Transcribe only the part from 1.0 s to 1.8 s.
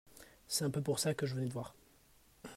que je venais te voir.